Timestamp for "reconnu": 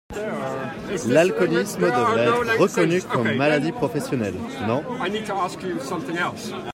2.59-3.03